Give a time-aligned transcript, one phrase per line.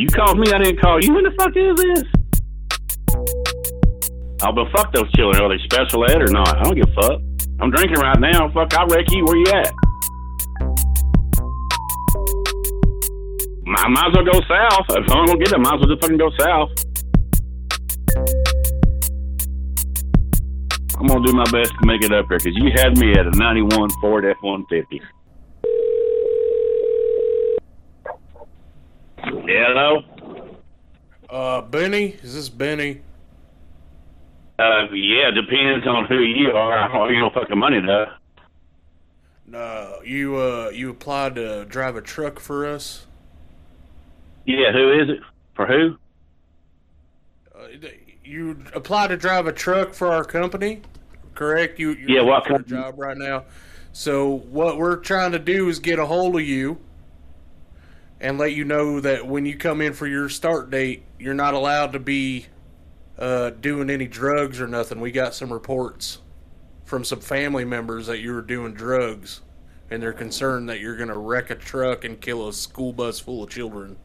[0.00, 1.12] You called me, I didn't call you.
[1.12, 2.08] When the fuck is this?
[4.40, 5.44] Oh, but fuck those children.
[5.44, 6.56] Are they special ed or not?
[6.56, 7.20] I don't give a fuck.
[7.60, 8.48] I'm drinking right now.
[8.48, 9.26] Fuck, I'll wreck you.
[9.26, 9.68] Where you at?
[13.76, 14.88] I might as well go south.
[14.88, 16.72] If I'm gonna get it, I might as well just fucking go south.
[20.96, 23.26] I'm gonna do my best to make it up here because you had me at
[23.26, 25.19] a 91 Ford F-150.
[29.52, 30.02] Hello.
[31.28, 33.00] Uh, Benny, is this Benny?
[34.60, 36.78] Uh, yeah, depends on who you are.
[36.78, 38.06] I don't you know fucking money though.
[39.48, 43.06] No, you uh, you applied to drive a truck for us.
[44.46, 45.18] Yeah, who is it?
[45.56, 45.96] For who?
[47.52, 47.88] Uh,
[48.24, 50.82] you applied to drive a truck for our company,
[51.34, 51.80] correct?
[51.80, 52.80] You you're Yeah, what looking for a company?
[52.82, 53.44] job right now?
[53.92, 56.78] So what we're trying to do is get a hold of you
[58.20, 61.54] and let you know that when you come in for your start date, you're not
[61.54, 62.46] allowed to be
[63.18, 65.00] uh, doing any drugs or nothing.
[65.00, 66.18] We got some reports
[66.84, 69.40] from some family members that you were doing drugs,
[69.90, 73.20] and they're concerned that you're going to wreck a truck and kill a school bus
[73.20, 73.96] full of children.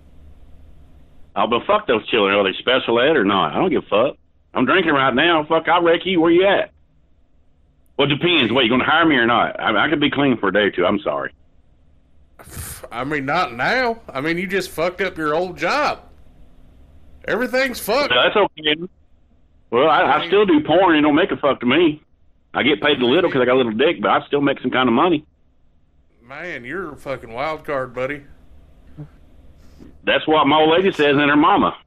[1.36, 2.36] Oh, but fuck those children.
[2.36, 3.54] Are they special ed or not?
[3.54, 4.18] I don't give a fuck.
[4.54, 5.46] I'm drinking right now.
[5.46, 6.22] Fuck, I'll wreck you.
[6.22, 6.72] Where you at?
[7.98, 8.54] Well, it depends.
[8.54, 9.60] What, you gonna hire me or not?
[9.60, 10.86] I, I could be clean for a day or two.
[10.86, 11.34] I'm sorry.
[12.92, 14.02] I mean, not now.
[14.10, 16.04] I mean, you just fucked up your old job.
[17.28, 18.14] Everything's fucked.
[18.14, 18.76] That's okay.
[19.72, 20.96] Well, I, I still do porn.
[20.96, 22.04] It don't make a fuck to me.
[22.54, 24.60] I get paid a little because I got a little dick, but I still make
[24.62, 25.26] some kind of money.
[26.22, 28.24] Man, you're a fucking wild card, buddy.
[30.06, 31.78] That's what my old lady says and her mama.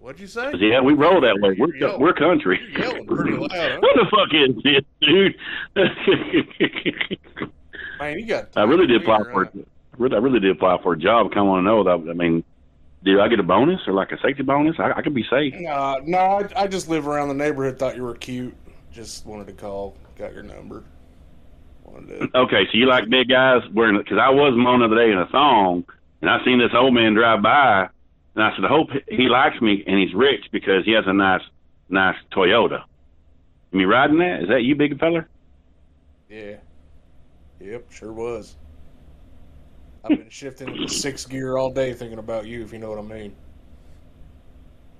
[0.00, 0.52] What'd you say?
[0.58, 1.54] Yeah, we roll that way.
[1.58, 2.58] We're we're country.
[2.72, 3.50] You're yelling pretty loud.
[3.52, 3.78] Huh?
[3.82, 5.36] What the fuck is this, dude?
[7.98, 8.48] Man, you got.
[8.56, 9.68] I really did apply for it.
[9.96, 11.26] Really, I really did apply for a job.
[11.26, 12.10] I kind of want to know that.
[12.10, 12.44] I mean,
[13.04, 14.76] do I get a bonus or like a safety bonus?
[14.78, 15.54] I, I could be safe.
[15.56, 17.78] Nah, no, I, I just live around the neighborhood.
[17.78, 18.54] Thought you were cute.
[18.92, 19.96] Just wanted to call.
[20.18, 20.84] Got your number.
[21.84, 22.38] Wanted to.
[22.38, 23.96] Okay, so you like big guys wearing?
[23.98, 25.84] Because I was mowing the other day in a thong,
[26.20, 27.88] and I seen this old man drive by,
[28.34, 31.12] and I said, I hope he likes me and he's rich because he has a
[31.12, 31.42] nice,
[31.88, 32.84] nice Toyota.
[33.72, 34.42] You mean riding that?
[34.42, 35.28] Is that you, big feller?
[36.28, 36.56] Yeah.
[37.60, 38.56] Yep, sure was.
[40.04, 42.98] I've been shifting into sixth gear all day thinking about you, if you know what
[42.98, 43.34] I mean.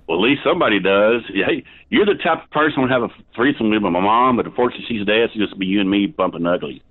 [0.09, 1.23] Well, at least somebody does.
[1.29, 4.87] Hey, you're the type of person who have a threesome with my mom, but unfortunately
[4.89, 6.83] she's dead, so it's just be you and me bumping ugly.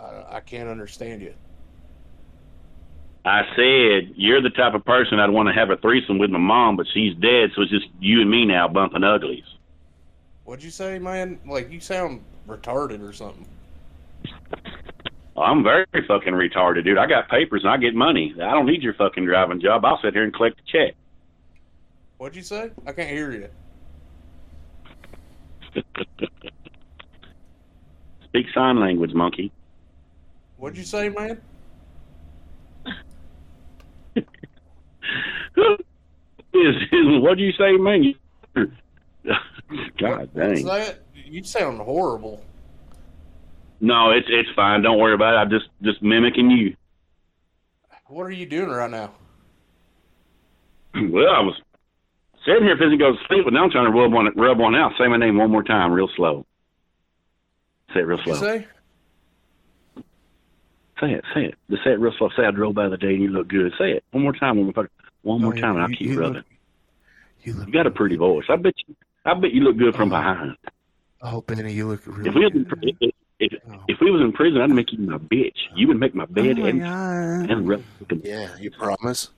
[0.00, 1.34] I, I can't understand you.
[3.24, 6.38] I said you're the type of person I'd want to have a threesome with my
[6.38, 9.44] mom, but she's dead, so it's just you and me now bumping uglies.
[10.44, 11.38] What'd you say, man?
[11.44, 13.46] Like you sound retarded or something.
[15.36, 16.98] I'm very fucking retarded, dude.
[16.98, 18.34] I got papers and I get money.
[18.36, 19.84] I don't need your fucking driving job.
[19.84, 20.94] I'll sit here and collect the check.
[22.18, 22.70] What'd you say?
[22.86, 23.48] I can't hear you.
[28.24, 29.52] Speak sign language, monkey.
[30.56, 31.40] What'd you say, man?
[36.56, 38.14] Is, is what do you say, man?
[39.98, 40.64] God dang.
[41.26, 42.42] You sound horrible.
[43.80, 44.82] No, it's it's fine.
[44.82, 45.38] Don't worry about it.
[45.38, 46.76] I'm just just mimicking you.
[48.06, 49.12] What are you doing right now?
[50.94, 51.60] Well, I was
[52.46, 54.58] sitting here fixing to go to sleep, but now I'm trying to rub one rub
[54.58, 54.92] one out.
[54.98, 56.46] Say my name one more time, real slow.
[57.92, 58.34] Say it real slow.
[58.34, 58.66] say?
[61.00, 61.54] Say it, say it.
[61.68, 62.30] Just say it real slow.
[62.36, 63.72] Say I drove by the day and you look good.
[63.78, 64.56] Say it one more time.
[64.56, 64.88] One more,
[65.22, 66.34] one more Oh, time, and I'll keep you rubbing.
[66.36, 66.44] look-
[67.42, 67.66] You look.
[67.66, 68.44] You got a pretty voice.
[68.48, 68.94] I bet you.
[69.26, 70.16] I bet you look good from oh.
[70.16, 70.56] behind.
[71.22, 72.28] Oh, Benny, you look really.
[72.28, 72.94] If we in, good.
[73.00, 73.82] if, if, Oh.
[73.88, 75.56] if we was in prison, I'd make you my bitch.
[75.74, 77.50] You would make my Oh bed my and god.
[77.50, 77.82] and rub.
[78.22, 79.30] Yeah, you promise.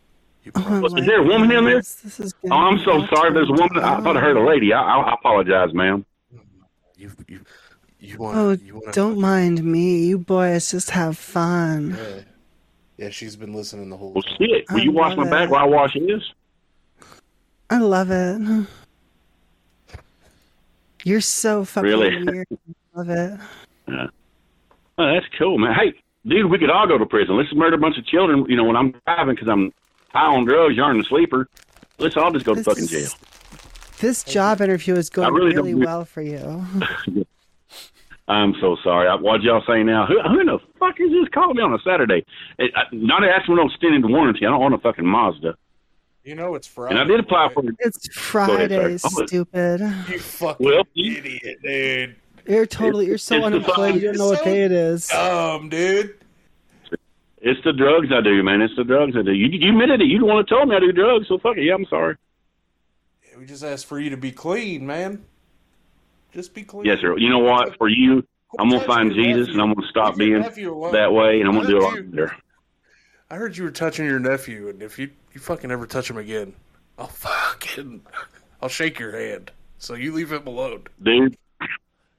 [0.45, 0.93] You Oh, promise.
[0.93, 1.77] my Is there a woman in there?
[1.77, 3.33] This is Oh, I'm so sorry.
[3.33, 3.79] There's a woman.
[3.79, 4.73] I thought I heard a lady.
[4.73, 6.05] I, I, I apologize, ma'am.
[6.97, 7.41] You you
[8.01, 8.37] you want?
[8.37, 10.07] Oh, you want don't mind me.
[10.07, 11.97] You boys just have fun.
[11.97, 12.21] Yeah.
[12.97, 14.37] Yeah, she's been listening the whole Well, time.
[14.39, 14.65] shit.
[14.71, 16.23] Will I you wash love my back while I wash his?
[17.71, 18.67] I love it.
[21.05, 22.25] You're so fucking Really?
[22.25, 22.47] weird.
[22.95, 23.41] I love it.
[25.01, 25.75] Oh, that's cool, man.
[25.75, 25.93] Hey,
[26.27, 27.37] dude, we could all go to prison.
[27.37, 28.45] Let's murder a bunch of children.
[28.49, 29.73] You know, when I'm driving because I'm
[30.11, 31.49] high on drugs, you aren't a sleeper.
[31.99, 33.09] Let's all just go to fucking jail.
[34.01, 36.67] This job interview is going really really well for you.
[38.29, 39.09] I'm so sorry.
[39.09, 40.05] I, what y'all say now?
[40.07, 42.25] Who, who the fuck is this calling me on a Saturday?
[42.59, 44.45] It, I, not asking for no extended warranty.
[44.47, 45.55] I don't want a fucking Mazda.
[46.25, 46.95] You know it's Friday.
[46.95, 47.55] And I did apply right?
[47.55, 47.63] for.
[47.79, 48.99] It's Friday.
[48.99, 49.81] Stupid.
[49.81, 52.17] You fucking well, idiot, dude.
[52.47, 53.95] You're totally, you're so It's unemployed.
[53.97, 55.09] You don't know what so day it is.
[55.09, 56.15] Dumb, dude.
[56.91, 57.03] It's
[57.41, 58.63] It's the drugs I do, man.
[58.63, 59.33] It's the drugs I do.
[59.33, 60.07] You you admitted it.
[60.07, 61.65] You don't want to tell me I do drugs, so fuck it.
[61.65, 62.17] Yeah, I'm sorry.
[63.39, 65.25] We just asked for you to be clean, man.
[66.33, 66.85] Just be clean.
[66.85, 67.17] Yes, sir.
[67.17, 67.77] You know what?
[67.79, 68.27] For you,
[68.59, 69.53] I'm gonna find Jesus, nephew.
[69.53, 72.11] and I'm gonna stop being that way, and I'm gonna do a lot Nephew.
[72.11, 72.37] better.
[73.31, 76.17] I heard you were touching your nephew, and if you you fucking ever touch him
[76.17, 76.55] again,
[76.99, 78.03] I'll fucking
[78.63, 79.51] I'll shake your hand.
[79.79, 80.85] So you leave him alone.
[81.03, 81.37] dude.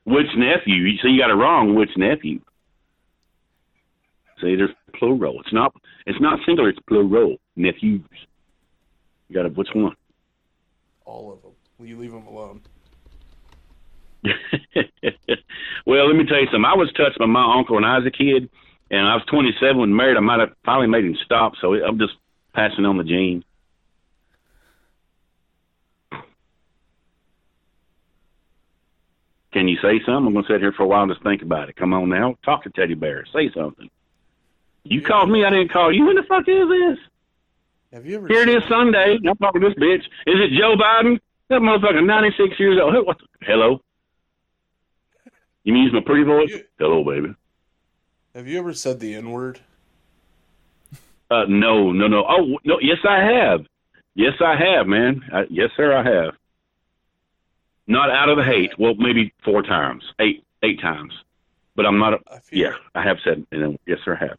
[0.06, 0.76] Which nephew?
[0.76, 1.76] You say you got it wrong.
[1.76, 2.40] Which nephew?
[4.42, 5.40] Say there's plural.
[5.42, 5.74] It's not.
[6.06, 6.70] It's not singular.
[6.70, 7.38] It's plural.
[7.56, 8.02] Nephews.
[9.28, 9.50] You got to.
[9.50, 9.96] Which one?
[11.06, 11.52] All of them.
[11.86, 12.62] You leave them alone.
[15.86, 16.66] well, let me tell you something.
[16.66, 18.50] I was touched by my uncle when I was a kid,
[18.92, 20.18] and I was 27 when married.
[20.18, 21.54] I might have finally made him stop.
[21.62, 22.14] So I'm just
[22.54, 23.44] passing on the gene.
[29.52, 30.28] Can you say something?
[30.28, 31.76] I'm going to sit here for a while and just think about it.
[31.76, 32.36] Come on now.
[32.46, 33.26] Talk to Teddy Bear.
[33.34, 33.90] Say something.
[34.84, 35.44] You called me.
[35.44, 36.06] I didn't call you.
[36.06, 36.98] Who the fuck is this?
[37.94, 38.28] Have you ever?
[38.28, 39.18] Here it is Sunday.
[39.28, 40.06] I'm talking to this bitch.
[40.28, 41.20] Is it Joe Biden?
[41.50, 43.08] That motherfucker 96 years old.
[43.08, 43.82] What the, hello?
[45.64, 46.56] You mean use my pretty voice?
[46.78, 47.34] Hello, baby.
[48.36, 49.60] Have you ever said the N word?
[51.32, 52.26] Uh, no, no, no.
[52.28, 52.80] Oh, no.
[52.82, 53.62] Yes, I have.
[54.16, 55.22] Yes, I have, man.
[55.32, 56.34] I, yes, sir, I have.
[57.88, 58.72] Not out of the hate.
[58.78, 61.14] Well, maybe four times, eight, eight times.
[61.76, 62.14] But I'm not.
[62.14, 62.60] A, I feel.
[62.60, 63.46] yeah, I have said.
[63.52, 64.38] You know, yes, sir, I have.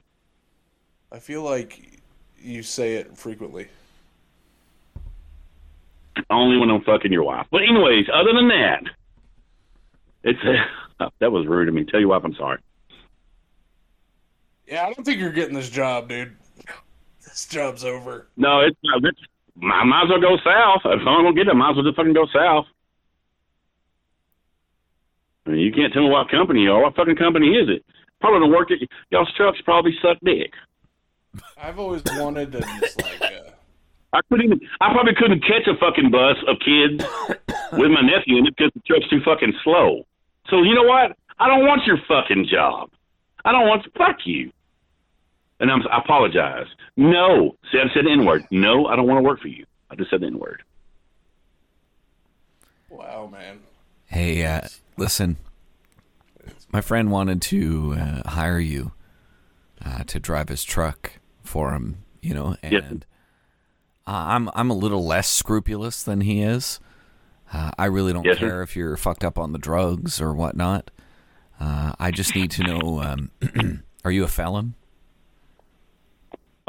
[1.13, 2.01] I feel like
[2.41, 3.69] you say it frequently.
[6.29, 7.47] Only when I'm fucking your wife.
[7.51, 8.83] But anyways, other than that,
[10.23, 10.41] it's
[11.21, 11.85] that was rude of me.
[11.85, 12.59] Tell you what, I'm sorry.
[14.71, 16.37] Yeah, I don't think you're getting this job, dude.
[17.25, 18.29] This job's over.
[18.37, 19.21] No, it's, it's
[19.63, 20.83] I might as well go south.
[20.85, 22.67] If I'm gonna get it, I might as well just fucking go south.
[25.47, 26.83] I mean, you can't tell me what company you are.
[26.83, 27.85] What fucking company is it?
[28.21, 28.79] Probably don't work at
[29.11, 29.59] y'all's trucks.
[29.65, 30.53] Probably suck dick.
[31.57, 33.21] I've always wanted to just like.
[33.23, 33.51] Uh,
[34.13, 34.61] I couldn't even.
[34.81, 37.03] I probably couldn't catch a fucking bus of kids
[37.73, 40.07] with my nephew in it because the truck's too fucking slow.
[40.49, 41.17] So you know what?
[41.39, 42.91] I don't want your fucking job.
[43.45, 43.83] I don't want.
[43.85, 44.53] to Fuck you.
[45.61, 45.83] And I'm.
[45.93, 46.67] I apologize.
[46.97, 48.45] No, see, I said the N word.
[48.51, 49.67] No, I don't want to work for you.
[49.91, 50.63] I just said the N word.
[52.89, 53.61] wow, man.
[54.07, 54.63] Hey, uh,
[54.97, 55.37] listen.
[56.73, 58.93] My friend wanted to uh, hire you
[59.85, 61.13] uh, to drive his truck
[61.43, 62.93] for him, you know, and Yes.
[64.07, 66.81] uh, I'm I'm a little less scrupulous than he is.
[67.53, 68.49] Uh, I really don't Yes, sir.
[68.49, 70.91] care if you're fucked up on the drugs or whatnot.
[71.59, 74.75] Uh, I just need to know: um, Are you a felon?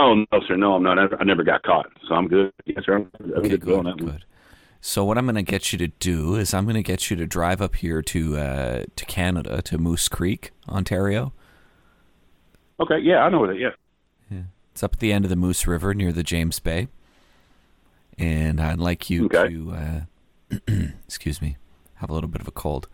[0.02, 0.56] Oh no, sir.
[0.58, 0.98] No, I'm not.
[1.20, 2.52] I never got caught, so I'm good.
[2.66, 2.96] Yes, sir.
[2.96, 3.98] I'm, I'm Okay, good, good, one.
[3.98, 4.26] good.
[4.82, 7.16] So what I'm going to get you to do is I'm going to get you
[7.18, 11.34] to drive up here to uh, to Canada to Moose Creek, Ontario.
[12.80, 13.58] Okay, yeah, I know that.
[13.60, 13.70] Yeah.
[14.72, 16.88] It's up at the end of the Moose River near the James Bay.
[18.18, 19.50] And I'd like you Okay.
[19.50, 20.58] to, uh,
[21.06, 21.58] excuse me,
[21.96, 22.88] have a little bit of a cold,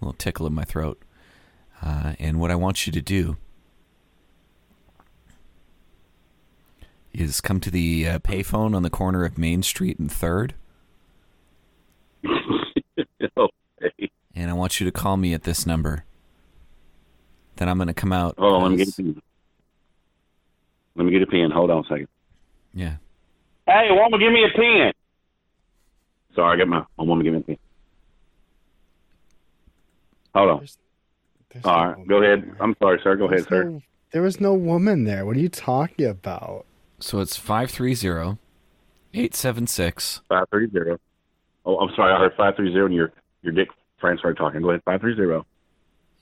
[0.00, 1.00] a little tickle in my throat.
[1.80, 3.36] Uh, and what I want you to do
[7.12, 10.54] is come to the uh, payphone on the corner of Main Street and Third,
[13.36, 14.10] okay.
[14.34, 16.04] and I want you to call me at this number.
[17.56, 18.36] Then I'm going to come out.
[18.38, 19.22] Hold on, let me get a as- pen.
[20.96, 21.50] Let me get a pen.
[21.50, 22.08] Hold on a second.
[22.74, 22.96] Yeah.
[23.66, 24.92] Hey, woman, give me a pen.
[26.34, 27.56] Sorry, I got my my woman give me a pen.
[30.34, 30.66] Hold on.
[31.52, 32.42] There's All no right, go ahead.
[32.44, 32.56] there.
[32.60, 33.16] I'm sorry, sir.
[33.16, 33.64] Go ahead, There's sir.
[33.64, 33.82] no-
[34.12, 35.24] there was no woman there.
[35.24, 36.66] What are you talking about?
[37.00, 38.38] So it's 530
[39.12, 40.98] 876 Five three zero.
[41.66, 42.12] Oh, I'm sorry.
[42.12, 43.68] I heard five three zero, and your your dick
[44.00, 44.60] friend started talking.
[44.62, 44.82] Go ahead.
[44.84, 45.46] Five three zero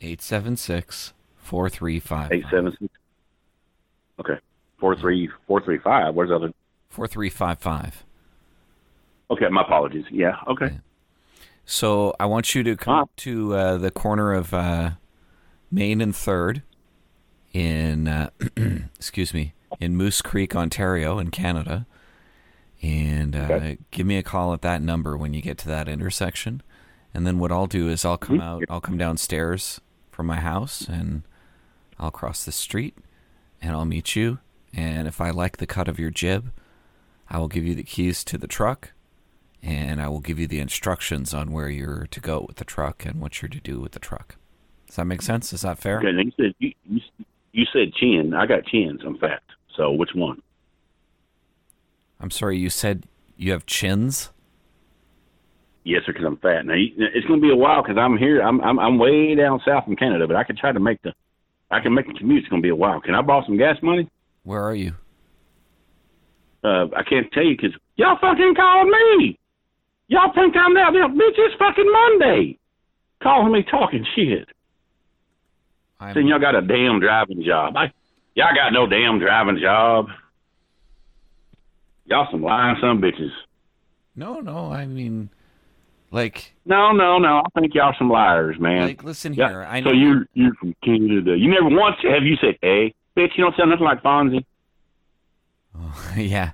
[0.00, 2.32] 876 4355.
[2.32, 2.92] eight seven six.
[4.20, 4.38] Okay.
[4.78, 6.14] Four three four three five.
[6.14, 6.52] Where's the other?
[6.90, 8.04] 4355.
[9.30, 10.06] Okay, my apologies.
[10.10, 10.36] Yeah.
[10.46, 10.78] Okay.
[11.66, 13.02] So I want you to come Ah.
[13.02, 14.92] up to uh, the corner of uh,
[15.70, 16.62] Main and Third
[17.52, 18.30] in, uh,
[18.96, 21.86] excuse me, in Moose Creek, Ontario, in Canada,
[22.82, 23.78] and uh, Okay.
[23.90, 26.62] give me a call at that number when you get to that intersection.
[27.14, 29.80] And then what I'll do is I'll come out, I'll come downstairs
[30.10, 31.22] from my house, and
[31.98, 32.96] I'll cross the street,
[33.62, 34.38] and I'll meet you.
[34.74, 36.52] And if I like the cut of your jib,
[37.30, 38.92] I will give you the keys to the truck
[39.60, 43.04] and I will give you the instructions on where you're to go with the truck
[43.04, 44.36] and what you're to do with the truck.
[44.86, 45.52] Does that make sense?
[45.52, 45.98] Is that fair?
[45.98, 46.12] Okay.
[46.12, 47.00] You said you, you
[47.52, 48.34] you said chin.
[48.34, 49.00] I got chins.
[49.04, 49.42] I'm fat.
[49.78, 50.42] So which one?
[52.20, 53.06] I'm sorry, you said
[53.36, 54.30] you have chins?
[55.84, 56.12] Yes, sir.
[56.12, 56.66] Because I'm fat.
[56.66, 58.42] Now it's going to be a while because I'm here.
[58.42, 61.14] I'm I'm I'm way down south in Canada, but I can try to make the.
[61.70, 62.40] I can make the commute.
[62.40, 63.00] It's going to be a while.
[63.00, 64.08] Can I borrow some gas money?
[64.42, 64.94] Where are you?
[66.64, 69.38] Uh, I can't tell you because y'all fucking calling me.
[70.08, 71.36] Y'all think I'm out there, bitch?
[71.36, 72.58] It's fucking Monday.
[73.22, 74.48] Calling me talking shit.
[76.00, 77.76] I'm, Saying y'all got a damn driving job.
[77.76, 77.92] I,
[78.38, 80.06] y'all got no damn driving job.
[82.06, 83.30] Y'all some lying some bitches.
[84.16, 84.70] no, no.
[84.72, 85.28] I mean,
[86.10, 87.42] like, No, no, no.
[87.44, 88.82] I think y'all some liars, man.
[88.86, 89.04] like.
[89.04, 89.62] Listen Yeah, here.
[89.64, 89.90] I know.
[89.90, 91.36] so you you from Canada.
[91.36, 94.44] You never once have you said, "Hey, bitch," you don't sound nothing like Fonzie.
[95.78, 96.52] Oh, yeah.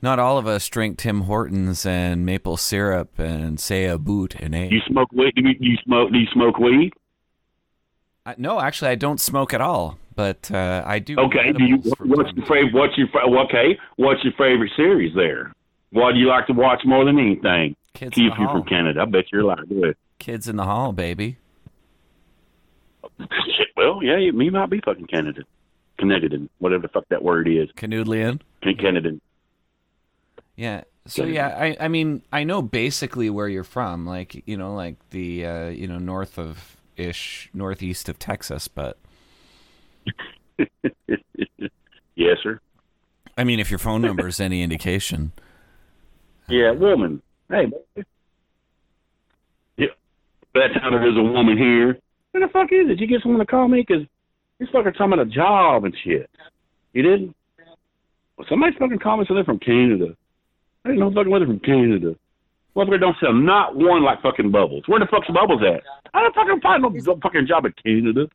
[0.00, 4.54] Not all of us drink Tim Hortons and maple syrup and say a boot and
[4.54, 4.68] a.
[4.70, 5.32] You smoke weed?
[5.36, 6.12] Do you, you smoke?
[6.12, 6.92] Do you smoke weed?
[8.26, 9.98] I, no, actually, I don't smoke at all.
[10.14, 11.16] But uh, I do.
[11.18, 11.52] Okay.
[11.52, 11.76] Do you?
[11.76, 12.74] What's your favorite?
[12.74, 13.08] What's your
[13.44, 13.78] okay?
[13.96, 15.52] What's your favorite series there?
[15.90, 17.76] What do you like to watch more than anything?
[17.94, 18.60] Kids in if the you're Hall.
[18.60, 19.02] from Canada.
[19.02, 19.96] I bet you're like good.
[20.18, 21.36] Kids in the Hall, baby.
[23.76, 25.42] Well, yeah, you, you might be fucking Canada,
[25.98, 28.40] Canadian, whatever the fuck that word is, Canoodlian.
[28.62, 29.20] Can- Canadian.
[30.56, 30.82] Yeah.
[31.06, 34.96] So yeah, I I mean I know basically where you're from, like you know, like
[35.10, 38.98] the uh, you know north of ish northeast of Texas, but
[42.14, 42.60] yes, sir.
[43.36, 45.32] I mean if your phone number is any indication,
[46.48, 47.22] Yeah, woman.
[47.48, 48.06] Hey, baby.
[49.76, 49.86] Yeah.
[50.54, 51.98] That time there's a woman here.
[52.32, 53.00] Where the fuck is it?
[53.00, 53.84] You get someone to call me?
[53.86, 54.04] Because
[54.58, 56.30] this fucker talking about a job and shit.
[56.92, 57.34] You didn't?
[58.36, 60.16] Well, somebody fucking called me so they're from Canada.
[60.84, 62.16] I didn't know fucking whether from Canada.
[62.74, 64.84] Motherfucker don't sell not one like fucking Bubbles.
[64.86, 65.82] Where the fuck's Bubbles at?
[66.14, 66.90] I don't fucking find no
[67.22, 68.28] fucking job in Canada.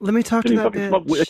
[0.00, 1.10] Let me talk to Can you that fucking bitch.
[1.18, 1.28] weed?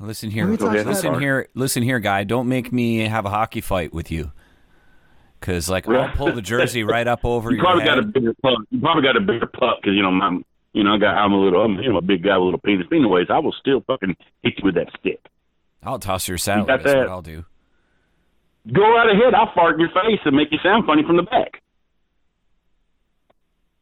[0.00, 1.20] listen Let here, me talk to listen that.
[1.20, 2.24] here, listen here, guy.
[2.24, 4.32] Don't make me have a hockey fight with you,
[5.40, 8.34] because like I'll pull the jersey right up over You your probably got a bigger
[8.34, 8.58] pup.
[8.70, 11.32] You probably got a bigger pup because you know I'm, you know, I got I'm
[11.32, 12.86] a little, I'm, you know, a big guy with a little penis.
[12.88, 15.20] But anyways, I will still fucking hit you with that stick.
[15.82, 16.66] I'll toss your salad.
[16.68, 17.08] got That's what?
[17.08, 17.44] I'll do.
[18.72, 19.34] Go right ahead.
[19.34, 21.60] I'll fart in your face and make you sound funny from the back.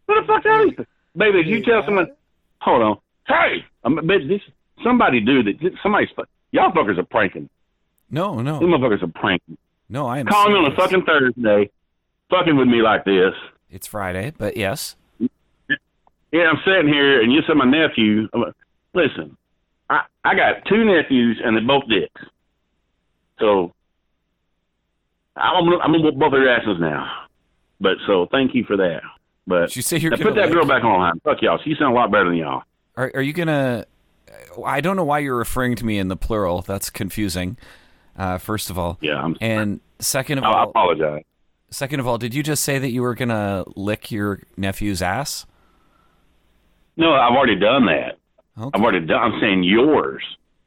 [0.07, 1.41] What the fuck are you, baby?
[1.41, 2.09] If you tell someone,
[2.61, 2.99] hold on,
[3.29, 4.41] hey, I'm, bitch, this
[4.85, 5.55] somebody do that.
[5.83, 7.49] Somebody's fu- y'all fuckers are pranking.
[8.11, 9.57] No, These no, motherfuckers are pranking.
[9.89, 10.07] no.
[10.07, 10.27] I am.
[10.27, 11.71] Calling me on a fucking Thursday,
[12.31, 13.33] fucking with me like this.
[13.71, 14.97] It's Friday, but yes.
[15.19, 18.29] Yeah, I'm sitting here, and you said my nephew.
[18.33, 18.55] I'm like,
[18.95, 19.37] Listen,
[19.89, 22.21] I I got two nephews, and they're both dicks.
[23.39, 23.73] So
[25.37, 27.25] I'm gonna, I'm gonna whoop both of their asses now.
[27.81, 29.01] But so thank you for that.
[29.47, 31.19] But Did you say you're now put that girl lick- back online.
[31.25, 31.59] Fuck y'all.
[31.65, 32.63] She sound a lot better than y'all.
[32.97, 33.87] Are are you gonna?
[34.65, 36.63] I don't know why you're referring to me in the plural.
[36.63, 37.57] That's confusing.
[38.19, 39.37] Uh, first of all, Yeah, I'm.
[39.41, 41.23] and second of I, I apologize.
[41.71, 45.47] second of all, did you just say that you were gonna lick your nephew's ass?
[46.97, 48.19] No, I've already done that.
[48.59, 48.71] Okay.
[48.75, 49.33] I've already done.
[49.33, 50.23] I'm saying yours.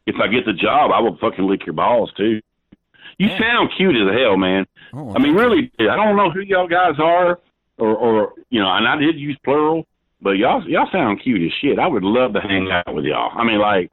[0.08, 2.41] If I get the job, I will fucking lick your balls too.
[3.17, 4.65] You sound cute as hell, man.
[4.94, 7.39] Oh, I mean, really, I don't know who y'all guys are,
[7.77, 9.86] or, or you know, and I did use plural,
[10.22, 11.79] but y'all y'all sound cute as shit.
[11.79, 13.31] I would love to hang out with y'all.
[13.38, 13.91] I mean, like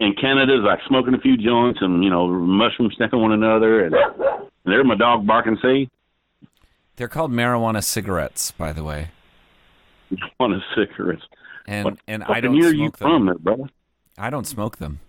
[0.00, 3.94] in Canada's like smoking a few joints and you know mushroom sniffing one another, and,
[3.94, 5.58] and there my dog barking.
[5.62, 5.88] See,
[6.96, 9.08] They're called marijuana cigarettes, by the way,
[10.12, 11.22] Marijuana cigarettes.
[11.66, 12.92] and What and I don't smoke you them.
[12.92, 13.64] from, there, brother?
[14.18, 15.00] I don't smoke them.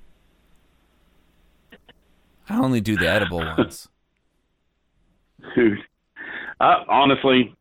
[2.50, 3.90] I only do the edible ones.
[5.56, 5.80] Dude,
[6.60, 7.54] I, honestly,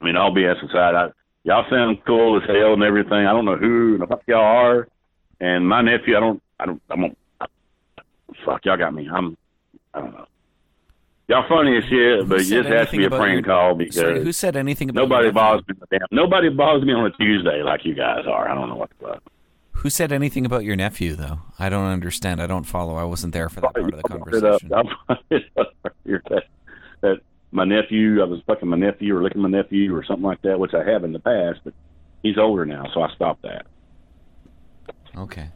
[0.00, 1.08] I mean, all BS aside, I,
[1.44, 3.12] y'all sound cool as hell and everything.
[3.26, 4.88] I don't know who the fuck y'all are,
[5.40, 7.18] and my nephew, I don't, I don't, I don't.
[8.44, 9.08] Fuck, y'all got me.
[9.12, 9.36] I'm,
[9.92, 10.26] I don't know.
[11.28, 14.24] Y'all funny as shit, but it just has to be a prank call because Sorry,
[14.24, 15.74] who said anything about nobody bothers me.
[15.90, 18.48] Damn, nobody bothers me on a Tuesday like you guys are.
[18.48, 19.22] I don't know what the fuck.
[19.72, 21.40] Who said anything about your nephew, though?
[21.58, 22.42] I don't understand.
[22.42, 22.96] I don't follow.
[22.96, 24.60] I wasn't there for that part of the I brought it up.
[24.60, 25.50] conversation.
[26.04, 26.44] It up that,
[27.02, 27.20] that
[27.52, 30.58] my nephew, I was fucking my nephew or licking my nephew or something like that,
[30.60, 31.74] which I have in the past, but
[32.22, 33.66] he's older now, so I stopped that.
[35.16, 35.48] Okay.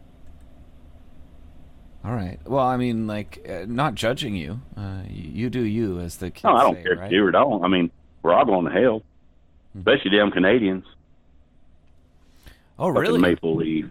[2.04, 2.38] All right.
[2.44, 4.60] Well, I mean, like, uh, not judging you.
[4.76, 7.06] Uh, you, you do you, as the kids No, I don't say, care right?
[7.06, 7.64] if you do or don't.
[7.64, 7.90] I mean,
[8.22, 9.02] we're all going to hell,
[9.78, 10.84] especially damn Canadians.
[12.78, 13.20] Oh, Fucking really?
[13.20, 13.86] maple leaf.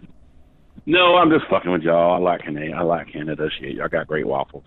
[0.86, 2.12] No, I'm just fucking with y'all.
[2.14, 2.74] I like Canada.
[2.76, 3.72] I like Canada shit.
[3.74, 4.64] Y'all got great waffles.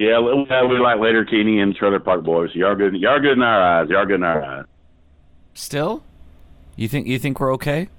[0.00, 2.48] Yeah, we, we like Letterkenny and Trailer Park Boys.
[2.54, 2.94] Y'all good.
[2.94, 3.90] Y'all good in our eyes.
[3.90, 4.64] Y'all good in our eyes.
[5.52, 6.02] Still?
[6.74, 7.90] You think you think we're okay?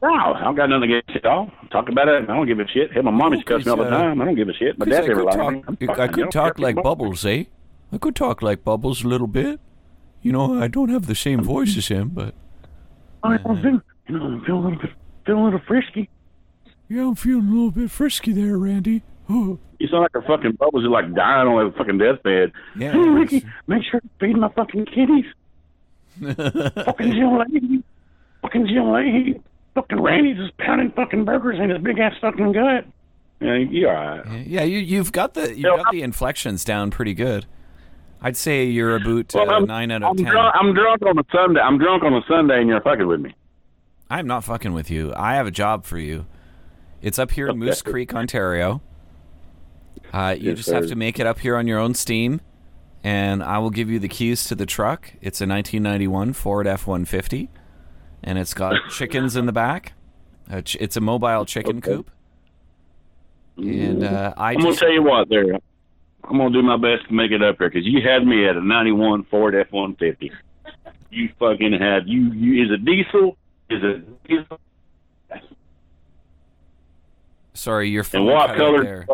[0.00, 1.50] No, I don't got nothing against y'all.
[1.70, 2.22] Talk about it.
[2.22, 2.90] I don't give a shit.
[2.90, 4.22] Hell, my mom used to cuss me all the uh, time.
[4.22, 4.78] I don't give a shit.
[4.78, 5.62] My 'Cause dad I never could talk, me.
[5.68, 7.44] I'm I could talk like Bubbles, eh?
[7.92, 9.60] I could talk like Bubbles a little bit.
[10.22, 12.34] You know, I don't have the same voice as him, but
[13.22, 14.90] I don't feel, you know, I feel a little bit,
[15.26, 16.08] feeling a little frisky.
[16.88, 19.02] Yeah, I'm feeling a little bit frisky there, Randy.
[19.28, 19.58] Oh.
[19.78, 20.82] You sound like a fucking bubbles.
[20.82, 22.52] You're like dying on a fucking deathbed.
[22.78, 25.24] Yeah, Hey, Ricky, make sure to feed my fucking kitties.
[26.20, 27.82] fucking Jim Lahey.
[28.42, 29.40] Fucking Jim Lahey.
[29.74, 32.86] Fucking Randy's just pounding fucking burgers in his big ass fucking gut.
[33.40, 34.46] Yeah, you're all right.
[34.46, 37.44] Yeah, you you've got the you've got the inflections down pretty good.
[38.22, 40.26] I'd say you're about uh, Well, I'm, nine out I'm of ten.
[40.32, 41.60] drunk, I'm drunk on a Sunday.
[41.60, 43.34] I'm drunk on a Sunday, and you're fucking with me.
[44.08, 45.12] I'm not fucking with you.
[45.14, 46.24] I have a job for you.
[47.02, 48.80] It's up here in Moose Creek, Ontario.
[50.12, 52.40] Uh, you Yes, just have to make it up here on your own steam,
[53.04, 55.12] and I will give you the keys to the truck.
[55.20, 57.48] It's a 1991 Ford F-150,
[58.22, 59.92] and it's got chickens in the back.
[60.50, 61.90] It's a mobile chicken Okay.
[61.90, 62.10] coop,
[63.58, 65.54] and uh, I I'm gonna tell you what, there.
[66.24, 68.56] I'm gonna do my best to make it up here because you had me at
[68.56, 70.30] a '91 Ford F-150.
[71.10, 72.32] You fucking had you.
[72.32, 73.36] You is it diesel?
[73.70, 74.60] Is it diesel?
[77.54, 78.84] sorry, your phone And what color?
[78.84, 79.06] there.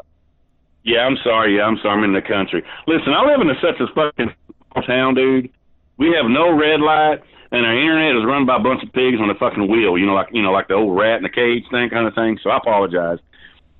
[0.84, 1.56] Yeah, I'm sorry.
[1.56, 1.98] Yeah, I'm sorry.
[1.98, 2.64] I'm in the country.
[2.86, 4.34] Listen, I live in a, such a fucking
[4.72, 5.50] small town, dude.
[5.98, 7.22] We have no red light,
[7.52, 9.96] and our internet is run by a bunch of pigs on a fucking wheel.
[9.96, 12.14] You know, like you know, like the old rat in the cage thing, kind of
[12.14, 12.38] thing.
[12.42, 13.18] So I apologize.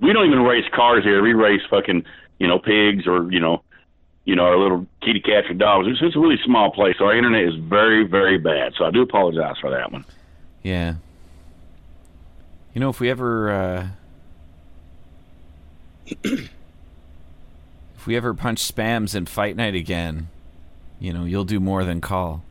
[0.00, 1.22] We don't even race cars here.
[1.22, 2.04] We race fucking,
[2.38, 3.62] you know, pigs or you know,
[4.24, 5.88] you know, our little kitty cats or dogs.
[5.88, 8.74] It's, it's a really small place, so our internet is very, very bad.
[8.78, 10.04] So I do apologize for that one.
[10.62, 10.94] Yeah.
[12.74, 13.88] You know, if we ever uh,
[18.02, 20.28] if we ever punch spams in fight night again,
[20.98, 22.42] you know, you'll do more than call.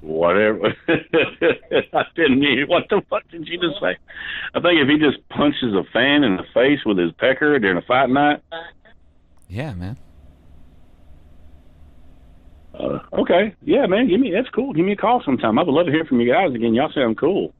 [0.00, 0.76] Whatever.
[0.88, 2.66] I didn't mean.
[2.68, 3.96] What the fuck did you just say?
[4.54, 7.78] I think if he just punches a fan in the face with his pecker during
[7.78, 8.40] a fight night.
[9.48, 9.96] Yeah, man.
[12.78, 14.72] Uh, okay, yeah, man, give me that's cool.
[14.72, 15.58] Give me a call sometime.
[15.58, 16.74] I would love to hear from you guys again.
[16.74, 17.52] Y'all sound cool.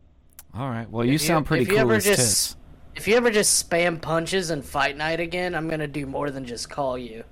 [0.55, 0.89] All right.
[0.89, 2.57] Well, you you- sound pretty if you cool ever as just- tits.
[2.97, 6.47] If you ever just spam punches and fight night again, I'm gonna do more than
[6.47, 7.25] just call you.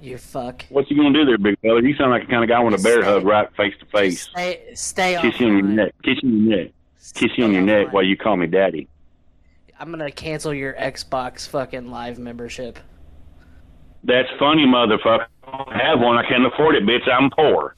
[0.00, 0.64] You fuck.
[0.68, 1.82] What you gonna do there, big fella?
[1.82, 4.22] You sound like the kind of guy with a bear hug right face to face.
[4.22, 5.94] Stay, stay Kiss you on your neck.
[6.04, 6.70] Kiss you on your neck.
[7.14, 8.88] Kiss you on your neck while you call me daddy.
[9.80, 12.78] I'm gonna cancel your Xbox fucking live membership.
[14.04, 15.26] That's funny, motherfucker.
[15.42, 16.16] I don't have one.
[16.16, 17.08] I can't afford it, bitch.
[17.10, 17.74] I'm poor.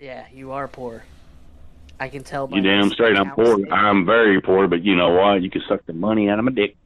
[0.00, 1.04] Yeah, you are poor.
[2.00, 3.16] I can tell by You damn straight.
[3.16, 3.58] I'm poor.
[3.72, 5.42] I'm very poor, but you know what?
[5.42, 6.76] You can suck the money out of my dick.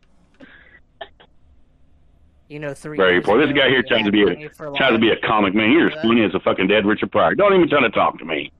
[2.48, 2.96] You know, three.
[2.96, 3.44] Very poor.
[3.44, 5.70] This guy here tries to be a tries to be a comic man.
[5.70, 7.34] You're as funny as a fucking dead Richard Pryor.
[7.34, 8.50] Don't even try to talk to me.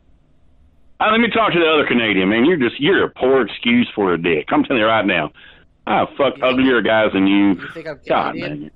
[1.01, 2.45] Uh, let me talk to the other Canadian man.
[2.45, 4.47] You're just you're a poor excuse for a dick.
[4.51, 5.31] I'm telling you right now.
[5.87, 7.55] I fuck You uglier guys than you.
[7.55, 8.65] You think I'm God Canadian?
[8.65, 8.73] it.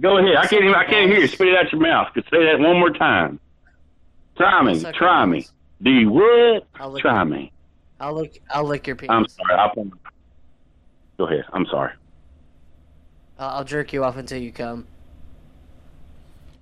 [0.00, 0.36] Go ahead.
[0.36, 0.74] I can't even.
[0.74, 1.28] I can't hear you.
[1.28, 2.12] Spit it out your mouth.
[2.12, 3.40] Could say that one more time.
[4.36, 4.82] Try me.
[4.92, 5.46] Try me.
[5.84, 5.94] Balls.
[5.94, 6.66] Do you what?
[6.76, 7.52] I'll lick Try your- me.
[8.00, 8.42] I'll lick.
[8.50, 9.10] I'll lick your penis.
[9.14, 9.54] I'm sorry.
[9.54, 9.74] I'll,
[11.18, 11.44] go ahead.
[11.52, 11.92] I'm sorry,
[13.38, 14.86] I'll, I'll jerk you off until you come.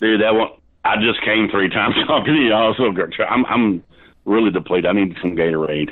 [0.00, 0.20] dude.
[0.20, 0.48] That one.
[0.84, 2.52] I just came three times talking to you.
[2.52, 2.82] Also,
[3.28, 3.84] I'm I'm
[4.24, 4.86] really depleted.
[4.86, 5.90] I need some Gatorade.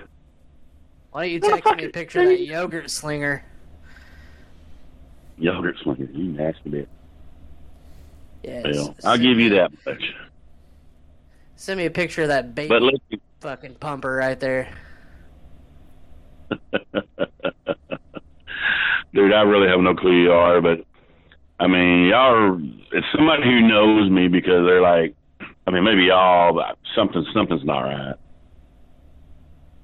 [1.13, 3.45] Why don't you text me a picture of that yogurt slinger?
[5.39, 6.09] Yogurt slinger.
[6.13, 6.87] You nasty bitch.
[8.43, 8.65] Yes.
[8.65, 10.03] Well, I'll give you that much.
[11.61, 14.73] Send me a picture of that baby But fucking pumper right there.
[19.13, 20.87] dude, I really have no clue who you are, but
[21.59, 22.59] I mean, y'all are,
[22.93, 25.15] it's somebody who knows me because they're like,
[25.67, 28.17] I mean, maybe y'all, but something, something's not right.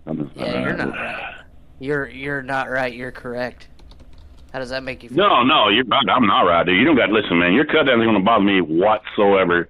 [0.06, 1.34] Something's Yeah, you're not right.
[1.78, 2.94] You're you're not right.
[2.94, 3.68] You're correct.
[4.50, 5.18] How does that make you feel?
[5.18, 6.08] No, no, you're right.
[6.08, 6.78] I'm not right, dude.
[6.78, 7.52] You don't got to listen, man.
[7.52, 9.68] Your cut down isn't going to bother me whatsoever.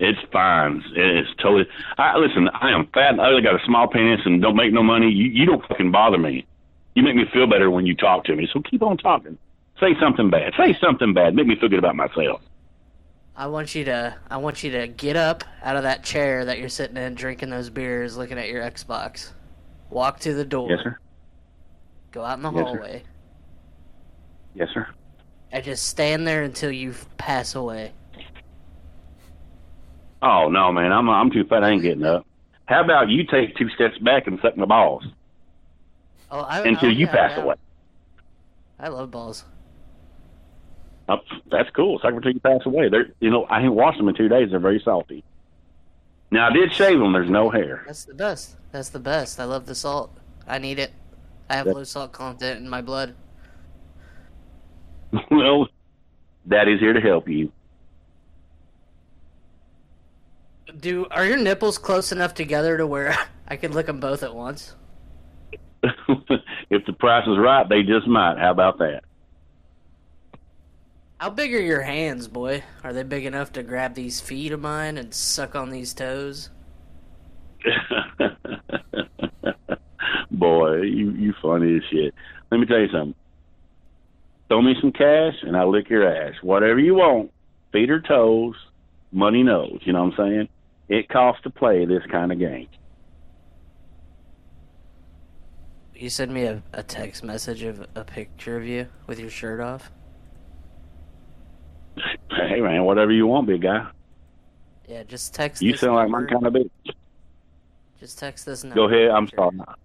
[0.00, 0.82] It's fine.
[0.94, 1.66] It's totally.
[1.98, 2.48] I listen.
[2.54, 5.10] I am fat and ugly, got a small penis, and don't make no money.
[5.10, 6.46] You, you don't fucking bother me.
[6.94, 8.48] You make me feel better when you talk to me.
[8.52, 9.36] So keep on talking.
[9.80, 10.52] Say something bad.
[10.56, 11.34] Say something bad.
[11.34, 12.40] Make me feel good about myself.
[13.36, 16.58] I want you to I want you to get up out of that chair that
[16.58, 19.30] you're sitting in, drinking those beers, looking at your Xbox.
[19.90, 20.70] Walk to the door.
[20.70, 20.98] Yes, sir.
[22.12, 22.64] Go out in the Yes, sir.
[22.64, 23.02] hallway
[24.54, 24.86] Yes, sir.
[25.52, 27.92] and just stand there until you pass away.
[30.22, 30.92] Oh no, man.
[30.92, 31.62] I'm I'm too fat.
[31.64, 32.26] I ain't getting up.
[32.66, 35.04] How about you take two steps back and suck my balls
[36.30, 37.42] Oh, I, until you yeah, pass yeah.
[37.44, 37.54] away?
[38.78, 39.44] I love balls.
[41.50, 41.98] That's cool.
[42.00, 42.88] Suck them until you pass away.
[42.90, 44.50] They're you know I ain't washed them in two days.
[44.50, 45.24] They're very salty.
[46.30, 47.12] Now I did shave them.
[47.12, 47.84] There's no hair.
[47.86, 48.56] That's the best.
[48.72, 49.40] That's the best.
[49.40, 50.14] I love the salt.
[50.46, 50.92] I need it.
[51.48, 53.14] I have That- low salt content in my blood.
[55.30, 55.68] well,
[56.46, 57.50] Daddy's here to help you.
[60.76, 63.16] Do are your nipples close enough together to where
[63.48, 64.74] I could lick them both at once.
[65.82, 68.38] if the price is right, they just might.
[68.38, 69.04] How about that?
[71.18, 72.62] How big are your hands, boy?
[72.84, 76.50] Are they big enough to grab these feet of mine and suck on these toes?
[80.30, 82.14] Boy, you you funny as shit.
[82.50, 83.14] Let me tell you something.
[84.48, 86.34] Throw me some cash and I'll lick your ass.
[86.42, 87.32] Whatever you want.
[87.72, 88.54] Feet or toes,
[89.12, 89.80] money knows.
[89.82, 90.48] You know what I'm saying?
[90.88, 92.68] It costs to play this kind of game.
[95.94, 99.60] You send me a, a text message of a picture of you with your shirt
[99.60, 99.90] off.
[102.30, 103.88] Hey man, whatever you want, big guy.
[104.88, 105.60] Yeah, just text.
[105.60, 106.70] You sound like my kind of bitch.
[107.98, 108.76] Just text this number.
[108.76, 109.10] Go ahead.
[109.10, 109.36] I'm picture.
[109.36, 109.76] sorry.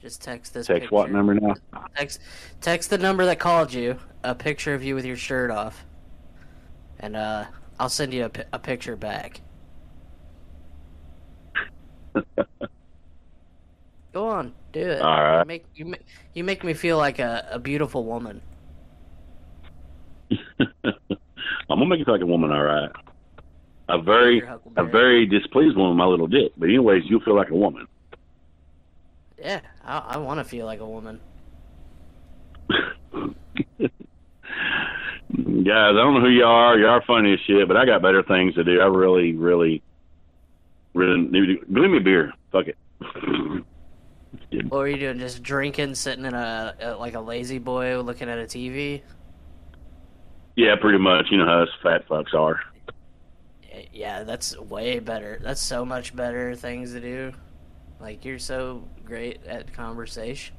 [0.00, 0.66] Just text this.
[0.66, 1.54] Text what number now?
[1.94, 2.20] Text,
[2.60, 3.98] text the number that called you.
[4.24, 5.84] A picture of you with your shirt off,
[6.98, 7.44] and uh,
[7.78, 9.42] I'll send you a, a picture back.
[14.12, 15.00] Go on, do it.
[15.00, 15.38] All right.
[15.40, 16.02] You make you make,
[16.34, 18.42] you make me feel like a, a beautiful woman.
[20.60, 22.90] I'm gonna make you feel like a woman, all right.
[23.88, 24.42] A very,
[24.76, 26.52] a very displeased woman, my little dick.
[26.56, 27.86] But anyways, you feel like a woman.
[29.38, 31.20] Yeah, I, I want to feel like a woman.
[32.70, 33.88] Guys,
[35.34, 36.78] I don't know who you are.
[36.78, 38.80] You are funny as shit, but I got better things to do.
[38.80, 39.82] I really, really,
[40.94, 41.66] really need to.
[41.66, 42.32] Give me a beer.
[42.50, 42.76] Fuck it.
[44.68, 45.18] What were you doing?
[45.18, 49.02] Just drinking, sitting in a, a like a lazy boy, looking at a TV.
[50.56, 51.26] yeah, pretty much.
[51.30, 52.60] You know how us fat fucks are.
[53.92, 55.38] Yeah, that's way better.
[55.42, 57.32] That's so much better things to do.
[58.00, 60.54] Like you're so great at conversation.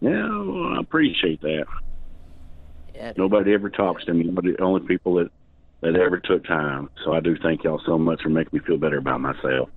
[0.00, 1.66] Yeah, well, I appreciate that.
[2.94, 3.12] Yeah.
[3.16, 4.28] Nobody ever talks to me.
[4.30, 5.30] But the only people that
[5.80, 6.90] that ever took time.
[7.04, 9.70] So I do thank y'all so much for making me feel better about myself.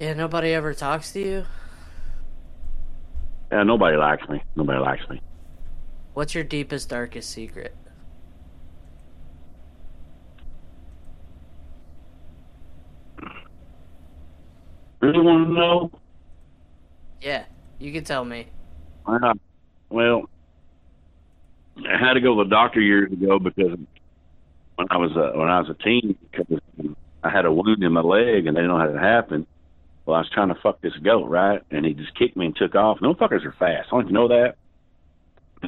[0.00, 0.14] yeah.
[0.14, 1.44] Nobody ever talks to you.
[3.52, 4.42] Yeah, nobody likes me.
[4.56, 5.20] Nobody likes me.
[6.14, 7.76] What's your deepest, darkest secret?
[15.00, 15.90] Really want to know?
[17.20, 17.44] Yeah,
[17.78, 18.46] you can tell me.
[19.06, 19.34] Uh,
[19.90, 20.30] well,
[21.78, 23.78] I had to go to the doctor years ago because
[24.76, 26.60] when I was a, when I was a teen, because
[27.22, 29.46] I had a wound in my leg and they didn't know how it happened.
[30.06, 31.62] Well, I was trying to fuck this goat, right?
[31.70, 32.98] And he just kicked me and took off.
[33.00, 33.88] No fuckers are fast.
[33.90, 34.56] I don't you know that?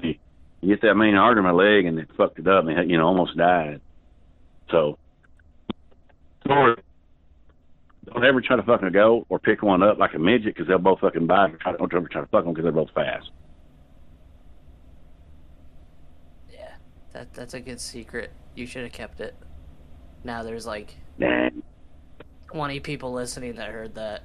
[0.02, 0.20] He,
[0.66, 3.06] get that main artery in my leg and it fucked it up and you know
[3.06, 3.80] almost died.
[4.70, 4.98] So.
[6.44, 10.78] Don't ever try to fucking goat or pick one up like a midget because they'll
[10.78, 11.58] both fucking bite.
[11.64, 13.30] Don't ever try to fuck them because they're both fast.
[16.52, 16.76] Yeah,
[17.16, 18.31] that that's a good secret.
[18.55, 19.35] You should have kept it.
[20.22, 20.94] Now there's like.
[22.52, 24.22] 20 people listening that heard that.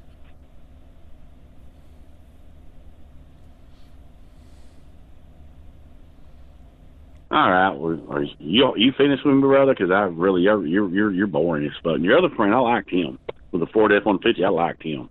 [7.32, 9.74] All right, well, are you you finished with me, brother?
[9.74, 11.96] Because I really you're you're you're you're boring as fuck.
[11.96, 13.18] And your other friend, I liked him
[13.52, 14.44] with the Ford F one fifty.
[14.44, 15.10] I liked him.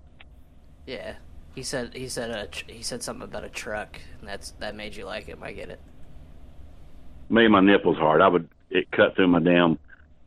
[0.87, 1.15] Yeah,
[1.55, 4.77] he said he said uh, a he said something about a truck, and that's that
[4.77, 5.43] made you like him.
[5.43, 5.81] I get it.
[7.31, 8.21] Made my nipples hard.
[8.21, 9.79] I would it cut through my damn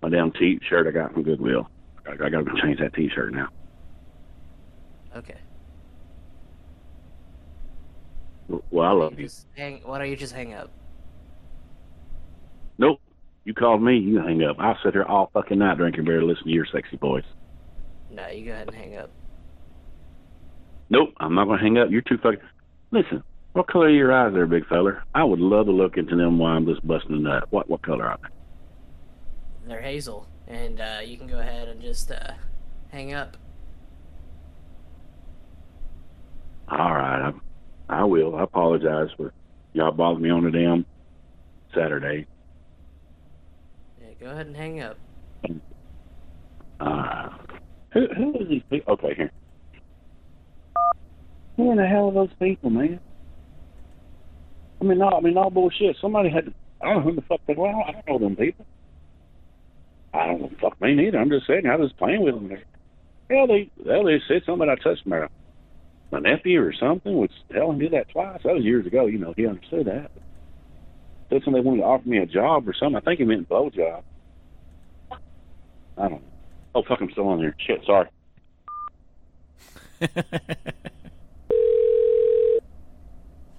[0.02, 1.70] my damn t-shirt I got from Goodwill.
[2.08, 3.50] I, I got to change that t-shirt now.
[5.16, 5.38] Okay.
[8.48, 9.26] Well, I love you.
[9.26, 10.72] just hang, why don't you just hang up?
[12.78, 13.00] Nope.
[13.46, 14.58] You called me, you hang up.
[14.60, 17.26] I'll sit here all fucking night drinking beer, listening to your sexy voice.
[18.10, 19.10] No, you go ahead and hang up.
[20.90, 21.90] Nope, I'm not gonna hang up.
[21.90, 22.40] You're too fucking.
[22.92, 25.04] Listen, what color are your eyes, there, big feller?
[25.14, 27.48] I would love to look into them while I'm just busting a nut.
[27.52, 29.68] What what color are they?
[29.68, 32.34] They're hazel, and uh, you can go ahead and just uh,
[32.90, 33.38] hang up.
[36.68, 37.32] All right,
[37.90, 38.36] I, I will.
[38.36, 39.32] I apologize for
[39.74, 40.86] y'all bothering me on a damn
[41.76, 42.26] Saturday.
[44.02, 44.98] Yeah, go ahead and hang up.
[46.80, 47.30] Uh,
[47.92, 48.94] who who is these people?
[48.94, 49.32] Okay, here.
[51.56, 53.00] Who in the hell are those people, man?
[54.84, 55.96] I mean, no, I mean, no bullshit.
[56.02, 56.46] Somebody had.
[56.46, 57.70] To, I don't know who the fuck they were.
[57.70, 58.66] I don't know them people.
[60.14, 60.52] I don't know.
[60.60, 61.20] Fuck me neither.
[61.20, 61.66] I'm just saying.
[61.66, 62.52] I was playing with them.
[63.30, 64.68] Hell, they hell they said something.
[64.70, 65.30] I touched my
[66.12, 67.18] my nephew or something.
[67.18, 68.42] Which hell, he did that twice.
[68.44, 69.06] That was years ago.
[69.06, 70.12] You know, he understood that.
[71.30, 72.98] Said something they wanted to offer me a job or something.
[72.98, 74.04] I think he meant blow job.
[75.98, 76.22] I don't know.
[76.76, 77.56] Oh fuck, I'm still on there.
[77.66, 78.10] Shit, sorry.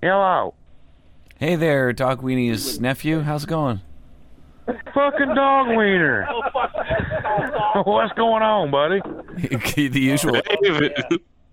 [0.02, 0.52] Hello.
[1.38, 3.20] Hey there, Dog Weenie's nephew.
[3.20, 3.80] How's it going?
[4.66, 6.26] Fucking dog wiener.
[7.84, 9.00] What's going on, buddy?
[9.88, 10.34] the usual.
[10.34, 10.94] Hey,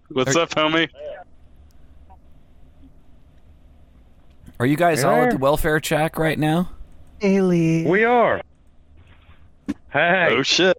[0.10, 0.88] what's up, homie?
[4.60, 6.70] Are you guys all at the welfare check right now?
[7.20, 7.84] Haley.
[7.84, 8.42] We are.
[9.90, 10.28] Hey.
[10.30, 10.78] Oh shit!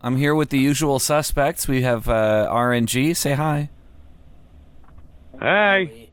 [0.00, 1.68] I'm here with the usual suspects.
[1.68, 3.14] We have uh, RNG.
[3.16, 3.70] Say hi.
[5.40, 6.10] Hey.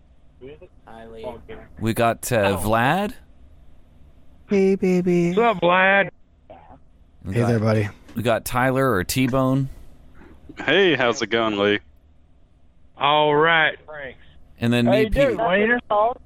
[1.02, 1.36] Hi,
[1.80, 3.14] We got uh, Vlad.
[4.48, 5.30] Hey, baby.
[5.30, 6.10] What's up, Vlad?
[7.26, 7.90] We Hey got, there, buddy.
[8.16, 9.70] we got Tyler or T Bone.
[10.60, 11.80] Hey, how's it going, Lee?
[12.98, 13.80] All right.
[14.60, 15.38] And then me, Pete.
[15.38, 15.80] Wiener?
[15.90, 16.20] How's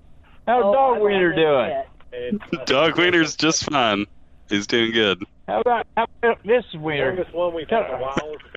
[0.46, 2.40] dog wiener doing?
[2.66, 4.06] Dog Wiener's just fine.
[4.50, 5.24] He's doing good.
[5.48, 7.26] How about, how about this wiener?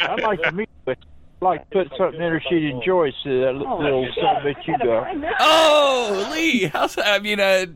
[0.00, 0.98] I'd like to meet with.
[1.40, 4.76] I'd like put something in her she'd enjoy so that little, little son that you
[4.78, 5.36] got.
[5.40, 6.64] Oh, Lee.
[6.64, 7.06] How's that?
[7.06, 7.66] I mean, uh,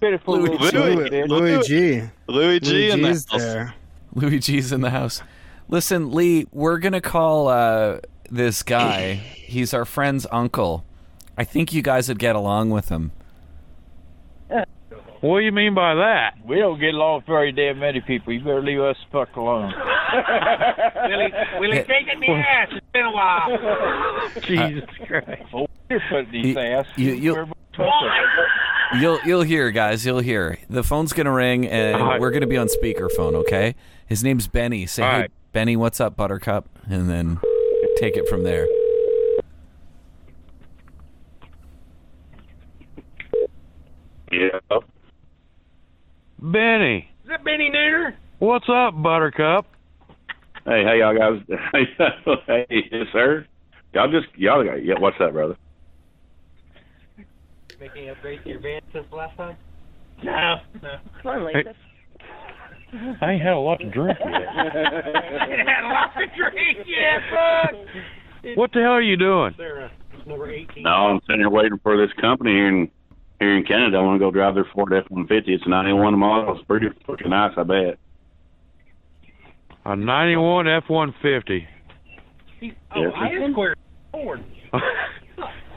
[0.00, 0.70] Pitiful Louis little G.
[0.70, 1.28] son, Louis, bitch.
[1.28, 2.02] Louis G.
[2.26, 3.24] Louis G Louis in the house.
[3.30, 3.74] there.
[4.14, 5.22] Louis G's in the house.
[5.68, 9.14] Listen, Lee, we're gonna call uh, this guy.
[9.14, 10.84] He's our friend's uncle.
[11.38, 13.12] I think you guys would get along with him.
[15.20, 16.34] What do you mean by that?
[16.46, 18.32] We don't get along with very damn many people.
[18.32, 19.72] You better leave us the fuck alone.
[21.58, 22.68] Willie, take it in the ass.
[22.72, 24.30] It's been a while.
[24.42, 25.42] Jesus Christ.
[25.54, 26.86] Oh, you're putting these You- ass.
[26.96, 27.46] you- you-
[28.98, 30.04] You'll you'll hear, guys.
[30.04, 30.58] You'll hear.
[30.68, 32.20] The phone's gonna ring, and All right.
[32.20, 33.34] we're gonna be on speakerphone.
[33.36, 33.76] Okay.
[34.06, 34.84] His name's Benny.
[34.86, 35.30] Say, All hey, right.
[35.52, 36.68] Benny, what's up, Buttercup?
[36.88, 37.38] And then
[37.98, 38.66] take it from there.
[44.32, 44.58] Yeah.
[46.38, 47.10] Benny.
[47.24, 48.14] Is that Benny Nooner?
[48.38, 49.66] What's up, Buttercup?
[50.64, 51.58] Hey, how y'all guys?
[52.46, 53.46] hey, yes, sir.
[53.94, 54.94] Y'all just y'all got yeah.
[54.98, 55.56] What's that, brother?
[57.80, 59.56] Making upgrades to your van since the last time?
[60.22, 60.56] No.
[60.82, 60.96] No.
[61.22, 61.64] Come on, Hey,
[63.22, 64.28] I ain't had a lot to drink yet.
[64.28, 67.62] I ain't had a lot to drink, yeah,
[68.42, 68.56] fuck!
[68.56, 69.54] What the hell are you doing?
[69.56, 69.90] Sarah,
[70.26, 70.82] number 18.
[70.82, 72.90] No, I'm sitting here waiting for this company here in
[73.38, 73.96] here in Canada.
[73.96, 75.44] I want to go drive their Ford F-150.
[75.46, 76.56] It's a 91 model.
[76.56, 77.98] It's pretty fucking nice, I bet.
[79.84, 81.66] A 91 F-150.
[82.62, 82.74] Oh, Yes,
[83.16, 83.74] I am square
[84.12, 84.44] Ford.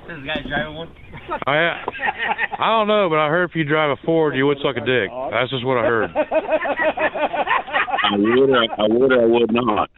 [0.05, 0.89] This guy's driving one.
[1.47, 1.81] I
[2.59, 4.81] I don't know, but I heard if you drive a Ford, you would suck a
[4.85, 5.09] dick.
[5.31, 6.09] That's just what I heard.
[6.13, 9.89] I would, or I would, or I would not,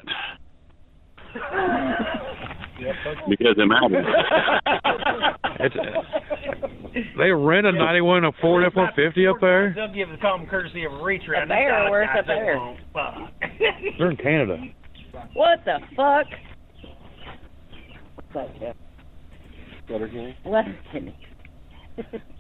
[3.30, 4.06] because it matters.
[5.58, 9.74] It's, uh, they rent a 91 a Ford F-150 up there.
[9.74, 11.44] They'll give the common courtesy of a reach around.
[11.44, 12.78] A bear, where's the bear?
[13.98, 14.58] They're in Canada.
[15.34, 16.28] What the fuck?
[18.34, 18.76] What's that,
[20.46, 21.16] Letterkenny.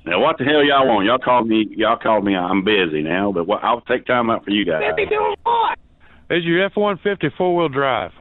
[0.06, 1.06] Now, what the hell y'all want?
[1.06, 1.68] Y'all called me.
[1.72, 2.36] Y'all called me.
[2.36, 4.82] I'm busy now, but what, I'll take time out for you guys.
[5.10, 5.78] doing what?
[6.30, 8.12] Is your F-150 four-wheel drive?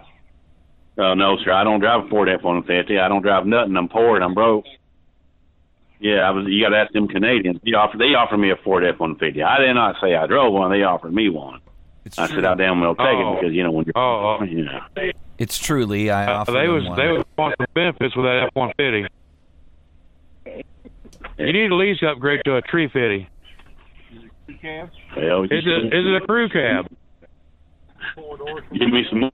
[0.96, 1.52] Uh, no, sir.
[1.52, 3.00] I don't drive a Ford F-150.
[3.00, 3.76] I don't drive nothing.
[3.76, 4.64] I'm poor and I'm broke.
[6.00, 6.44] Yeah, I was.
[6.48, 7.61] You got to ask them Canadians.
[7.64, 7.96] They offer.
[7.98, 9.42] They offered me a Ford F-150.
[9.44, 10.70] I did not say I drove one.
[10.70, 11.61] They offered me one.
[12.04, 12.37] It's I true.
[12.37, 13.33] said I damn well take Oh.
[13.33, 13.96] it because you know when you're.
[13.96, 14.44] Oh, oh.
[14.48, 14.80] You know.
[15.38, 16.11] It's true, Lee.
[16.11, 16.98] I Uh, offered they him was one.
[16.98, 19.09] they was want the benefits with that F-150.
[21.38, 23.28] You need at least upgrade to a tree fitty.
[25.16, 25.76] Well, Is a crew cab?
[25.76, 26.87] Yeah it is it a crew cab?
[28.72, 29.30] Give me some.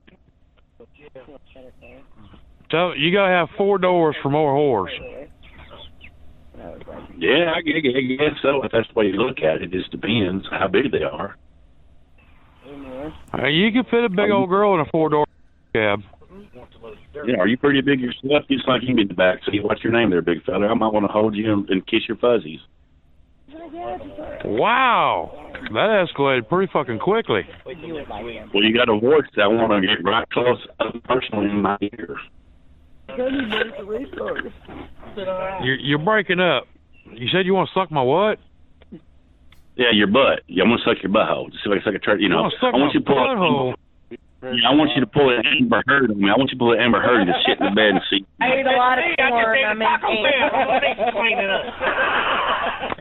[2.70, 4.90] So you gotta have four doors for more whores.
[7.16, 8.62] Yeah, I guess, I guess so.
[8.62, 11.36] If that's the way you look at it, it just depends how big they are.
[13.34, 15.26] Uh, you can fit a big old girl in a four door
[15.72, 16.00] cab.
[17.26, 18.44] Yeah, are you pretty big yourself?
[18.50, 19.64] Just like you in the back seat.
[19.64, 20.68] What's your name there, big fella?
[20.68, 22.60] I might want to hold you and, and kiss your fuzzies.
[24.44, 27.42] Wow, that escalated pretty fucking quickly.
[27.66, 31.62] Well, you got a voice that I want to get right close up personally in
[31.62, 32.16] my ear.
[35.62, 36.64] You're you're breaking up.
[37.12, 38.38] You said you want to suck my what?
[39.76, 40.42] Yeah, your butt.
[40.46, 41.50] Yeah, I'm gonna suck your butthole.
[41.50, 42.20] Just like, like a turd.
[42.20, 43.16] You know, wanna suck I want my you to pull.
[43.16, 43.74] butthole?
[44.42, 46.28] Yeah, I want you to pull an Amber Heard on me.
[46.30, 48.00] I want you to pull an Amber Heard and just sit in the bed and
[48.10, 48.24] see.
[48.40, 49.58] I ate a lot of corn.
[49.64, 50.00] I'm in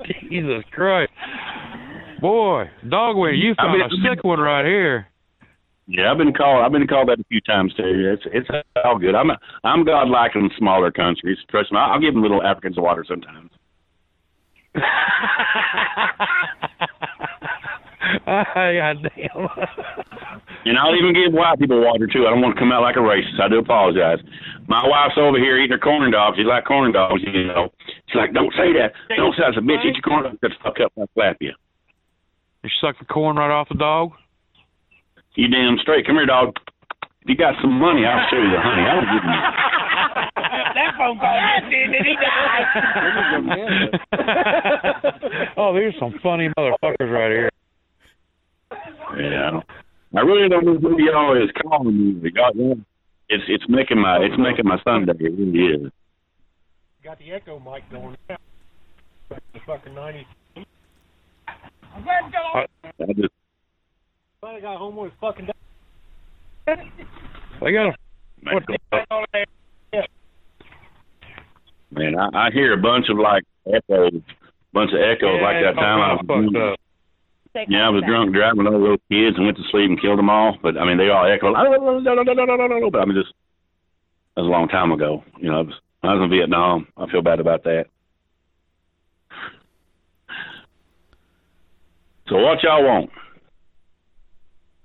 [0.04, 0.30] pain.
[0.30, 1.12] Jesus Christ.
[2.22, 5.08] Boy, dog wiener, you I found mean- a sick one right here.
[5.92, 6.64] Yeah, I've been called.
[6.64, 8.14] I've been called that a few times too.
[8.14, 8.48] It's it's
[8.86, 9.16] all good.
[9.16, 9.32] I'm
[9.64, 11.40] I'm godlike in smaller countries.
[11.50, 11.80] Trust me.
[11.80, 13.50] I'll, I'll give them little Africans water sometimes.
[18.26, 19.50] God damn.
[20.66, 22.28] And I'll even give white people water too.
[22.28, 23.40] I don't want to come out like a racist.
[23.42, 24.20] I do apologize.
[24.68, 26.38] My wife's over here eating her corn dogs.
[26.38, 27.72] She like corn dogs, you know.
[28.08, 28.92] She's like, don't say that.
[29.16, 29.52] Don't say that.
[29.52, 30.38] I said, bitch, eat your corn dogs.
[30.44, 31.54] Just fuck up and I'll slap you.
[32.64, 34.12] You sucking corn right off the dog?
[35.36, 36.06] You damn straight.
[36.06, 36.56] Come here, dog.
[37.22, 38.84] If you got some money, I'll show you the honey.
[38.84, 39.42] I was giving you.
[40.76, 41.92] that phone call ended.
[41.92, 42.64] Did he die?
[45.58, 47.50] oh, these are some funny motherfuckers right here.
[49.18, 49.66] Yeah, I don't.
[50.16, 52.32] I really don't know who y'all is calling me.
[52.32, 52.54] God,
[53.30, 55.14] it's it's making my it's making my Sunday.
[55.20, 55.92] It really is.
[57.04, 58.38] Got the echo mic going now.
[59.30, 60.26] The fucking 90.
[60.58, 62.66] I'm glad to go.
[63.04, 63.34] I just
[64.42, 66.78] Finally got home with his fucking dad.
[67.60, 67.96] They got a
[68.42, 68.62] man,
[71.92, 74.22] man I, I hear a bunch of like echoes,
[74.72, 76.78] bunch of echoes like that time I was drunk.
[77.68, 80.30] Yeah, I was drunk driving over those kids and went to sleep and killed them
[80.30, 80.58] all.
[80.64, 81.56] But I mean, they all echoed.
[81.56, 83.34] But I mean, just
[84.36, 85.22] that was a long time ago.
[85.38, 85.74] You know, I was,
[86.04, 86.88] I was in Vietnam.
[86.96, 87.88] I feel bad about that.
[92.30, 93.10] So what y'all want?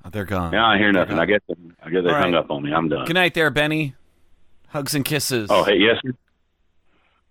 [0.04, 0.50] Oh, they're gone.
[0.50, 1.18] Now I hear nothing.
[1.18, 1.40] I guess
[1.82, 2.44] I guess they All hung right.
[2.44, 2.72] up on me.
[2.72, 3.06] I'm done.
[3.06, 3.94] Good night there, Benny.
[4.68, 5.48] Hugs and kisses.
[5.50, 6.12] Oh, hey, yes, sir.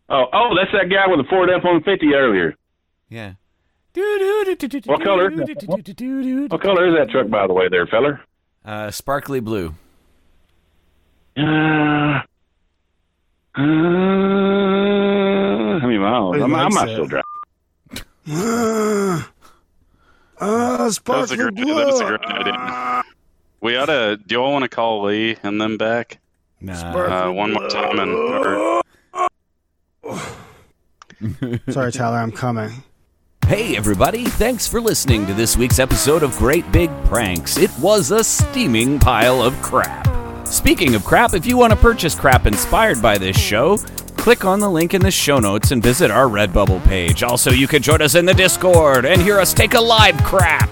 [0.10, 2.56] Oh, oh, that's that guy with the Ford F-150 earlier.
[3.10, 3.34] Yeah.
[3.96, 5.32] What color?
[5.32, 5.64] Is that?
[5.66, 8.22] What, what color is that truck, by the way, there, feller?
[8.66, 9.76] Uh, sparkly blue.
[11.38, 12.22] Uh, uh,
[13.56, 13.64] how
[15.84, 16.38] many miles?
[16.42, 17.24] I'm, I'm not still driving.
[20.84, 21.76] Ah, ah, That was a sparkly great, blue.
[21.76, 23.04] that was a great idea.
[23.62, 24.18] We ought to.
[24.18, 26.20] Do y'all want to call Lee and then back
[26.60, 26.74] Nah.
[27.28, 28.00] uh, one more time?
[28.00, 28.82] And or,
[31.70, 32.72] Sorry, Tyler, I'm coming.
[33.48, 34.26] Hey, everybody.
[34.26, 37.58] Thanks for listening to this week's episode of Great Big Pranks.
[37.58, 40.08] It was a steaming pile of crap.
[40.48, 43.78] Speaking of crap, if you want to purchase crap inspired by this show,
[44.24, 47.24] click on the link in the show notes and visit our Redbubble page.
[47.24, 50.70] Also, you can join us in the Discord and hear us take a live crap.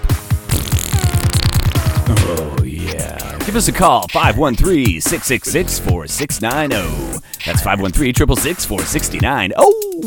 [2.08, 3.36] Oh, yeah.
[3.44, 7.20] Give us a call, 513 666 4690.
[7.44, 9.52] That's 513 666 4669.
[9.58, 9.98] Oh!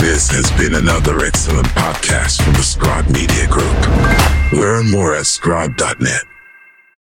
[0.00, 4.58] This has been another excellent podcast from the Scribe Media Group.
[4.58, 6.22] Learn more at scribe.net.